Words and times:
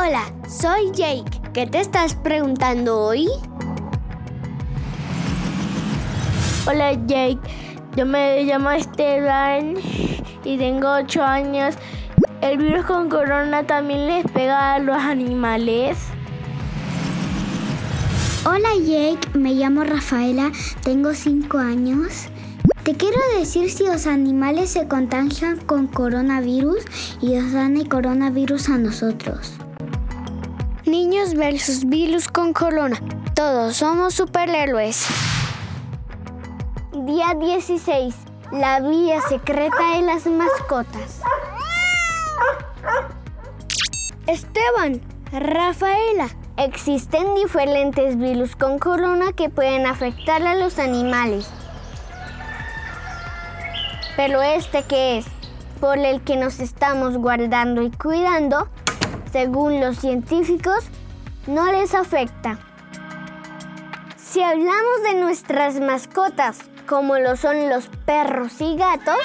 Hola, 0.00 0.32
soy 0.48 0.92
Jake. 0.92 1.24
¿Qué 1.52 1.66
te 1.66 1.80
estás 1.80 2.14
preguntando 2.14 3.00
hoy? 3.00 3.26
Hola 6.68 6.92
Jake, 6.92 7.40
yo 7.96 8.06
me 8.06 8.44
llamo 8.44 8.70
Esteban 8.70 9.74
y 10.44 10.56
tengo 10.56 10.88
8 10.88 11.20
años. 11.24 11.74
¿El 12.42 12.58
virus 12.58 12.86
con 12.86 13.08
corona 13.08 13.66
también 13.66 14.06
les 14.06 14.24
pega 14.30 14.74
a 14.74 14.78
los 14.78 14.96
animales? 14.96 15.98
Hola 18.44 18.68
Jake, 18.76 19.36
me 19.36 19.54
llamo 19.54 19.82
Rafaela, 19.82 20.52
tengo 20.84 21.12
5 21.12 21.58
años. 21.58 22.28
Te 22.84 22.94
quiero 22.94 23.18
decir 23.36 23.68
si 23.68 23.84
los 23.84 24.06
animales 24.06 24.70
se 24.70 24.86
contagian 24.86 25.58
con 25.58 25.88
coronavirus 25.88 26.84
y 27.20 27.34
nos 27.34 27.50
dan 27.52 27.76
el 27.76 27.88
coronavirus 27.88 28.68
a 28.68 28.78
nosotros. 28.78 29.58
Versus 31.18 31.84
virus 31.84 32.28
con 32.28 32.52
corona. 32.52 32.96
Todos 33.34 33.76
somos 33.76 34.14
superhéroes. 34.14 35.04
Día 36.92 37.34
16. 37.34 38.14
La 38.52 38.78
vida 38.78 39.20
secreta 39.28 39.96
de 39.96 40.02
las 40.02 40.26
mascotas. 40.26 41.20
Esteban, 44.28 45.00
Rafaela, 45.32 46.28
existen 46.56 47.34
diferentes 47.34 48.16
virus 48.16 48.54
con 48.54 48.78
corona 48.78 49.32
que 49.32 49.48
pueden 49.48 49.86
afectar 49.86 50.46
a 50.46 50.54
los 50.54 50.78
animales. 50.78 51.50
Pero 54.16 54.40
este 54.40 54.84
que 54.84 55.18
es, 55.18 55.26
por 55.80 55.98
el 55.98 56.22
que 56.22 56.36
nos 56.36 56.60
estamos 56.60 57.18
guardando 57.18 57.82
y 57.82 57.90
cuidando, 57.90 58.68
según 59.32 59.80
los 59.80 59.98
científicos, 59.98 60.84
no 61.48 61.72
les 61.72 61.94
afecta. 61.94 62.58
Si 64.16 64.42
hablamos 64.42 65.02
de 65.02 65.14
nuestras 65.14 65.80
mascotas, 65.80 66.58
como 66.86 67.18
lo 67.18 67.36
son 67.36 67.70
los 67.70 67.86
perros 68.04 68.60
y 68.60 68.76
gatos, 68.76 69.16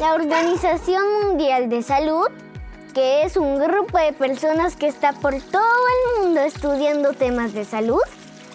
la 0.00 0.14
Organización 0.14 1.04
Mundial 1.22 1.68
de 1.68 1.84
Salud, 1.84 2.26
que 2.94 3.22
es 3.22 3.36
un 3.36 3.60
grupo 3.60 3.98
de 3.98 4.12
personas 4.12 4.74
que 4.74 4.88
está 4.88 5.12
por 5.12 5.40
todo 5.40 5.62
el 5.62 6.24
mundo 6.24 6.40
estudiando 6.40 7.12
temas 7.12 7.52
de 7.52 7.64
salud, 7.64 8.02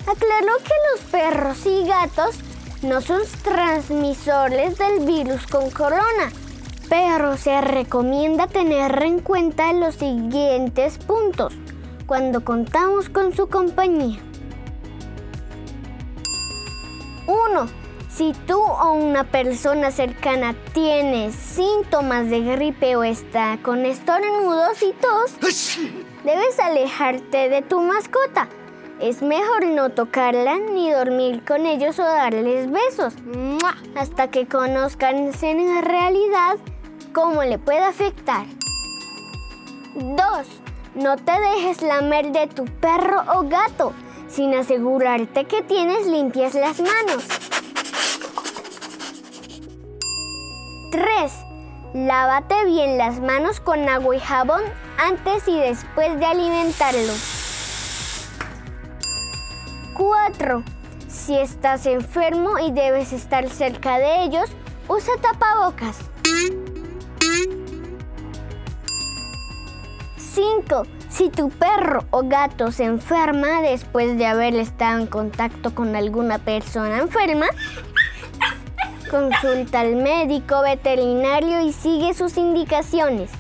aclaró 0.02 0.58
que 0.58 0.73
los 0.92 1.00
perros 1.09 1.66
y 1.66 1.88
gatos 1.88 2.36
no 2.81 3.00
son 3.00 3.22
transmisores 3.42 4.78
del 4.78 5.06
virus 5.06 5.48
con 5.48 5.70
corona, 5.72 6.30
pero 6.89 7.38
se 7.38 7.61
recomienda 7.61 8.47
tener 8.47 9.02
en 9.03 9.19
cuenta 9.19 9.73
los 9.73 9.95
siguientes 9.95 10.97
puntos 10.97 11.53
cuando 12.05 12.44
contamos 12.44 13.09
con 13.09 13.33
su 13.33 13.47
compañía. 13.47 14.19
1. 17.27 17.67
Si 18.09 18.33
tú 18.47 18.59
o 18.59 18.94
una 18.94 19.23
persona 19.25 19.92
cercana 19.92 20.55
tiene 20.73 21.31
síntomas 21.31 22.30
de 22.30 22.42
gripe 22.42 22.95
o 22.95 23.03
está 23.03 23.58
con 23.61 23.86
estornudos 23.86 24.81
y 24.83 24.94
tos, 24.94 25.36
debes 26.23 26.59
alejarte 26.59 27.49
de 27.49 27.61
tu 27.61 27.81
mascota. 27.81 28.47
Es 29.02 29.22
mejor 29.22 29.66
no 29.66 29.89
tocarla 29.89 30.58
ni 30.58 30.89
dormir 30.89 31.44
con 31.45 31.66
ellos 31.66 31.99
o 31.99 32.03
darles 32.03 32.72
besos 32.72 33.16
hasta 33.95 34.30
que 34.30 34.47
conozcan 34.47 35.31
en 35.42 35.83
realidad 35.83 36.58
cómo 37.16 37.45
le 37.45 37.58
puede 37.58 37.80
afectar. 37.80 38.45
2. 39.95 40.17
No 40.95 41.16
te 41.16 41.31
dejes 41.31 41.81
lamer 41.81 42.33
de 42.33 42.47
tu 42.47 42.66
perro 42.66 43.23
o 43.33 43.47
gato 43.47 43.94
sin 44.27 44.53
asegurarte 44.53 45.45
que 45.45 45.61
tienes 45.64 46.05
limpias 46.08 46.54
las 46.55 46.81
manos. 46.81 47.23
3. 50.92 51.31
Lávate 51.93 52.65
bien 52.65 52.98
las 52.98 53.21
manos 53.21 53.61
con 53.61 53.87
agua 53.87 54.17
y 54.17 54.20
jabón 54.20 54.64
antes 54.98 55.48
y 55.48 55.58
después 55.58 56.20
de 56.20 56.25
alimentarlos. 56.25 58.17
4. 59.93 60.64
Si 61.08 61.37
estás 61.37 61.86
enfermo 61.86 62.59
y 62.59 62.73
debes 62.73 63.14
estar 63.14 63.48
cerca 63.49 63.99
de 63.99 64.23
ellos, 64.23 64.49
usa 64.89 65.14
tapabocas. 65.21 66.14
5. 70.36 70.84
Si 71.10 71.30
tu 71.30 71.50
perro 71.50 72.04
o 72.12 72.23
gato 72.28 72.70
se 72.73 72.84
enferma 72.84 73.62
después 73.62 74.18
de 74.18 74.26
haber 74.26 74.54
estado 74.56 75.00
en 75.00 75.08
contacto 75.08 75.73
con 75.73 75.96
alguna 75.96 76.40
persona 76.40 76.98
enferma, 76.98 77.46
consulta 79.10 79.80
al 79.80 79.96
médico 79.96 80.62
veterinario 80.62 81.62
y 81.62 81.72
sigue 81.72 82.14
sus 82.14 82.36
indicaciones. 82.36 83.32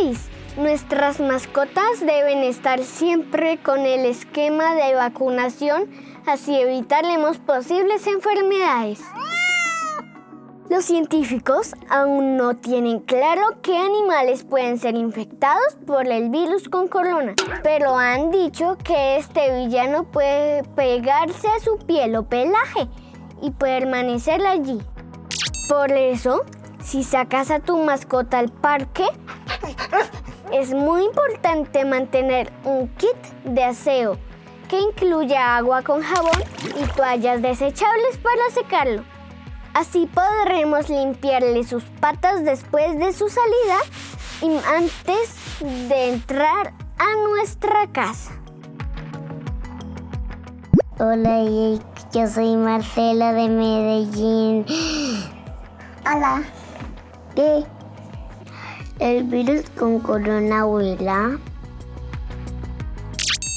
6. 0.00 0.18
Nuestras 0.56 1.20
mascotas 1.20 2.00
deben 2.00 2.38
estar 2.38 2.82
siempre 2.82 3.58
con 3.62 3.86
el 3.86 4.04
esquema 4.04 4.74
de 4.74 4.96
vacunación, 4.96 5.88
así 6.26 6.60
evitaremos 6.60 7.38
posibles 7.38 8.04
enfermedades. 8.08 9.00
Los 10.70 10.84
científicos 10.84 11.74
aún 11.88 12.36
no 12.36 12.54
tienen 12.54 13.00
claro 13.00 13.42
qué 13.60 13.76
animales 13.76 14.44
pueden 14.44 14.78
ser 14.78 14.94
infectados 14.94 15.74
por 15.84 16.06
el 16.06 16.30
virus 16.30 16.68
con 16.68 16.86
corona, 16.86 17.34
pero 17.64 17.98
han 17.98 18.30
dicho 18.30 18.78
que 18.84 19.16
este 19.16 19.52
villano 19.52 20.04
puede 20.04 20.62
pegarse 20.76 21.48
a 21.48 21.58
su 21.58 21.76
piel 21.78 22.14
o 22.14 22.22
pelaje 22.22 22.86
y 23.42 23.50
permanecer 23.50 24.46
allí. 24.46 24.80
Por 25.68 25.90
eso, 25.90 26.44
si 26.80 27.02
sacas 27.02 27.50
a 27.50 27.58
tu 27.58 27.76
mascota 27.82 28.38
al 28.38 28.52
parque, 28.52 29.06
es 30.52 30.72
muy 30.72 31.02
importante 31.02 31.84
mantener 31.84 32.52
un 32.62 32.86
kit 32.94 33.16
de 33.42 33.64
aseo 33.64 34.18
que 34.68 34.78
incluya 34.78 35.56
agua 35.56 35.82
con 35.82 36.00
jabón 36.00 36.44
y 36.80 36.86
toallas 36.94 37.42
desechables 37.42 38.18
para 38.18 38.50
secarlo. 38.54 39.02
Así 39.74 40.06
podremos 40.06 40.88
limpiarle 40.88 41.64
sus 41.64 41.84
patas 42.00 42.44
después 42.44 42.98
de 42.98 43.12
su 43.12 43.28
salida 43.28 43.78
y 44.42 44.58
antes 44.66 45.36
de 45.88 46.10
entrar 46.10 46.74
a 46.98 47.28
nuestra 47.28 47.86
casa. 47.92 48.32
Hola 50.98 51.44
Jake, 51.44 51.84
yo 52.12 52.26
soy 52.26 52.56
Marcela 52.56 53.32
de 53.32 53.48
Medellín. 53.48 54.66
Hola. 56.04 56.42
¿Qué? 57.34 57.64
¿El 58.98 59.24
virus 59.24 59.70
con 59.78 60.00
corona 60.00 60.60
abuela? 60.60 61.38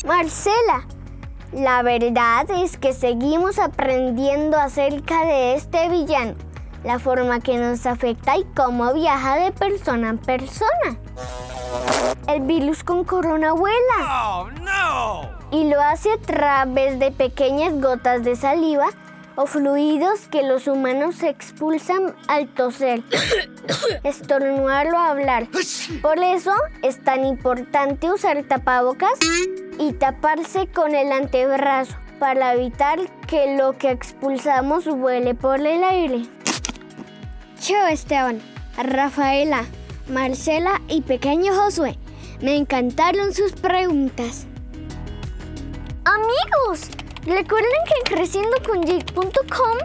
Marcela, 0.06 0.86
la 1.56 1.84
verdad 1.84 2.50
es 2.50 2.78
que 2.78 2.94
seguimos 2.94 3.60
aprendiendo 3.60 4.58
acerca 4.58 5.26
de 5.26 5.56
este 5.56 5.88
villano, 5.90 6.36
la 6.84 7.00
forma 7.00 7.40
que 7.40 7.58
nos 7.58 7.86
afecta 7.86 8.38
y 8.38 8.44
cómo 8.56 8.94
viaja 8.94 9.36
de 9.36 9.52
persona 9.52 10.10
en 10.10 10.18
persona. 10.18 10.98
El 12.28 12.42
virus 12.42 12.84
con 12.84 13.04
corona 13.04 13.54
vuela. 13.54 13.76
Oh, 14.26 14.50
no! 14.52 15.30
Y 15.52 15.70
lo 15.70 15.80
hace 15.82 16.12
a 16.14 16.18
través 16.18 17.00
de 17.00 17.12
pequeñas 17.12 17.80
gotas 17.80 18.24
de 18.24 18.36
saliva 18.36 18.88
o 19.36 19.46
fluidos 19.46 20.28
que 20.30 20.44
los 20.44 20.68
humanos 20.68 21.24
expulsan 21.24 22.16
al 22.28 22.48
toser, 22.48 23.04
estornudar 24.04 24.88
o 24.94 24.98
hablar. 24.98 25.48
Por 26.02 26.20
eso 26.20 26.54
es 26.82 27.04
tan 27.04 27.26
importante 27.26 28.12
usar 28.12 28.44
tapabocas 28.44 29.20
y 29.80 29.94
taparse 29.94 30.68
con 30.68 30.96
el 30.96 31.12
antebrazo 31.12 31.96
para 32.20 32.54
evitar 32.54 33.00
que 33.28 33.58
lo 33.58 33.78
que 33.78 33.92
expulsamos 33.92 34.86
vuele 34.86 35.36
por 35.36 35.60
el 35.60 35.84
aire. 35.84 36.24
Chao 37.60 37.88
Esteban, 37.88 38.42
Rafaela, 38.78 39.66
Marcela 40.08 40.82
y 40.88 41.02
pequeño 41.02 41.54
Josué. 41.54 41.98
Me 42.42 42.56
encantaron 42.56 43.34
sus 43.34 43.54
preguntas. 43.54 44.46
Amigos, 46.06 46.90
recuerden 47.26 47.72
que 47.88 47.94
en 48.12 48.18
creciendoconyake.com 48.18 49.78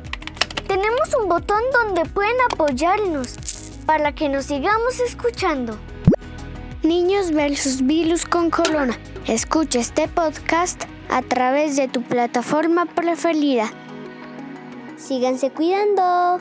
tenemos 0.66 1.14
un 1.20 1.28
botón 1.28 1.62
donde 1.72 2.04
pueden 2.10 2.36
apoyarnos 2.52 3.36
para 3.86 4.12
que 4.14 4.28
nos 4.28 4.46
sigamos 4.46 5.00
escuchando. 5.00 5.78
Niños 6.82 7.32
versus 7.32 7.84
virus 7.84 8.24
con 8.24 8.50
corona. 8.50 8.96
Escucha 9.26 9.80
este 9.80 10.06
podcast 10.06 10.84
a 11.10 11.22
través 11.22 11.74
de 11.74 11.88
tu 11.88 12.02
plataforma 12.02 12.86
preferida. 12.86 13.68
Síganse 14.96 15.50
cuidando. 15.50 16.40